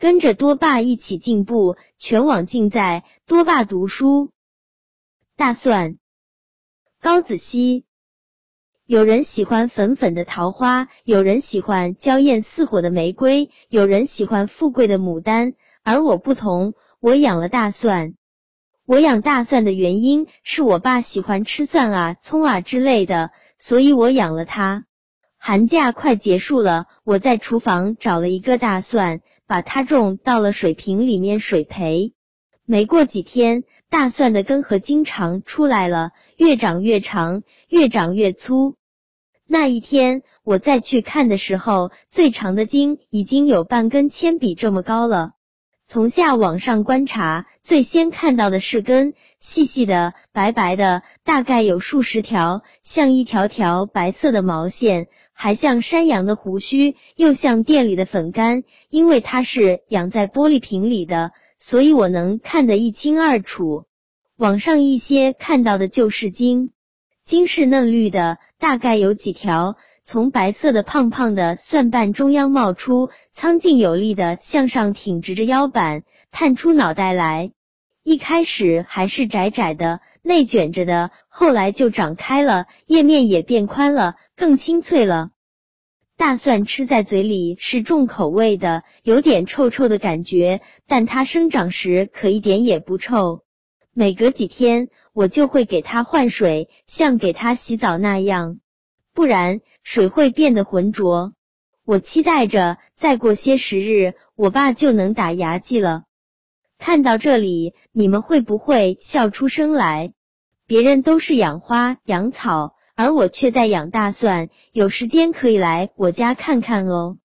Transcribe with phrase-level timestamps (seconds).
[0.00, 4.30] 跟着多爸一起进步，全网尽在多爸读书。
[5.36, 5.98] 大蒜，
[7.02, 7.84] 高子熙。
[8.86, 15.52] 有人喜欢粉粉的桃花，有人喜欢娇艳似火的玫瑰，有人喜欢富贵的牡丹，
[15.82, 18.14] 而我不同，我养了大蒜。
[18.86, 24.86] 我养大蒜的原因是我爸喜欢吃蒜啊、葱啊之类的，所以我养了它。
[25.42, 32.12] 寒假快结束了，我在厨房找了一个大蒜，把它种到了水瓶里面水培。
[32.66, 38.76] 没过几天，大蒜的根和茎长出来了，越长越长，越长越粗。
[39.46, 45.32] 那一天我再去看的时候，最长的茎已经有半根铅笔这么高了。
[45.92, 58.62] 从下往上观察，最先看到的是根，细细的、白白的，大概有数十条，像一条条白色的毛线，还像山羊的胡须，又像店里的粉干。
[58.88, 63.86] 因为它是养在玻璃瓶里的，所以我能看得一清二楚。
[64.36, 66.70] 往上一些看到的就是茎，
[67.24, 69.76] 茎是嫩绿的，大概有几条。
[70.10, 77.52] 从白色的胖胖的蒜瓣中央冒出，苍劲有力的向上挺直着腰板，探出脑袋来。
[78.02, 85.30] 一开始还是窄窄的、内卷着的，后来就长开了，叶面也变宽了，更清脆了。
[86.16, 93.44] 大蒜吃在嘴里是重口味的，有点臭臭的感觉，但它生长时可一点也不臭。
[93.92, 98.58] 每隔几天，我就会给它换水，像给它洗澡那样。
[99.20, 101.34] 不然水会变得浑浊。
[101.84, 106.04] 我期待着再过些时日，我爸就能打牙祭了。
[106.78, 110.14] 看到这里，你们会不会笑出声来？
[110.66, 114.48] 别人都是养花养草，而我却在养大蒜。
[114.72, 117.18] 有时间可以来我家看看哦。